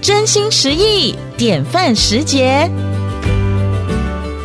[0.00, 2.70] 真心实意，典范时节。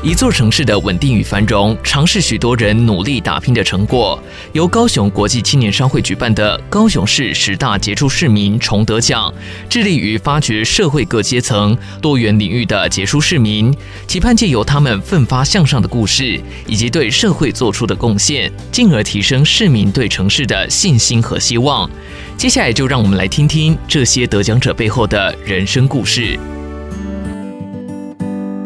[0.03, 4.21] 一座城市的稳定与繁荣，常是许多人努力打拼的成果。
[4.51, 9.33] 由高雄国际青年商会举办的高雄市十大杰出市民崇德奖，
[9.69, 13.73] 致力于发掘社会各阶层、多元领域的杰出市民，
[14.05, 21.89] 期盼借由他们奋发向上的故事，以及对社会做出的贡献，进而提升市民对城市的信心和希望。
[22.35, 26.37] 接下来就让我们来听听这些得奖者背后的人生故事。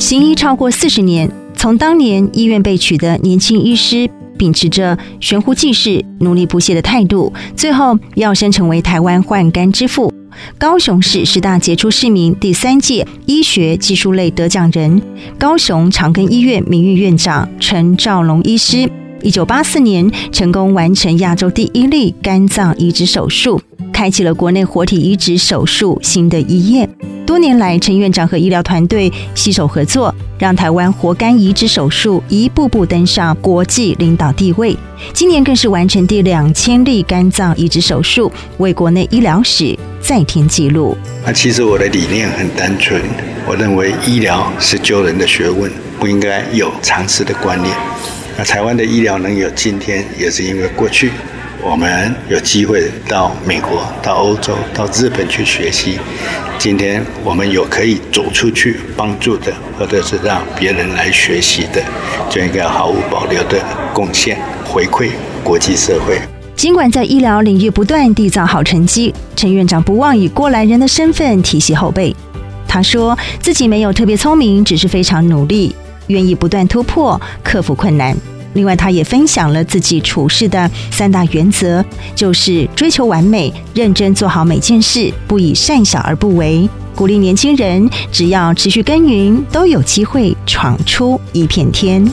[0.07, 10.09] 行医超过四十年，从当年医院被取的年轻医师，秉持着悬壶济世、努力不懈的态度，最后跃升成为台湾换肝之父。
[10.57, 15.01] 高雄市十大杰出市民第三届医学技术类得奖人，
[15.37, 18.89] 高雄长庚医院名誉院长陈兆龙医师，
[19.21, 23.61] 一九八四年成功完成亚洲第一例肝脏移植手术。
[23.91, 26.87] 开启了国内活体移植手术新的一页。
[27.27, 34.73] 多年来，陈院长和医疗团队携手合作，让台湾活肝移植手术一步步登上国际领导地位。
[35.11, 40.97] 今年更是完成第两千例肝脏移植手术，为国内医疗史再添纪录。
[41.25, 43.01] 那其实我的理念很单纯，
[43.45, 45.69] 我认为医疗是救人的学问，
[45.99, 47.75] 不应该有常识的观念。
[48.37, 51.11] 那台湾的医疗能有今天，也是因为过去。
[51.61, 55.99] 我们有机会到美国、到欧洲、到日本去学习。
[56.59, 61.81] 今天我们有可以走出去帮助的，或者是让别人来学习的，
[62.29, 63.59] 就应该毫无保留的
[63.93, 65.09] 贡献回馈
[65.43, 66.19] 国际社会。
[66.55, 72.15] 尽管在医疗领域不断缔造好成绩，陈院长不忘以过来人的身份提携后辈。
[72.67, 75.75] 他说自己没有特别聪明，只是非常努力，
[76.07, 78.15] 愿意不断突破，克服困难。
[78.53, 81.83] 另外，他也分享了自己处事的三大原则，
[82.15, 86.67] 就是追求完美，认真做好每件事，不以善小而不为。
[86.95, 92.03] 鼓励年轻人，只要持续耕耘，都有机会闯出一片天。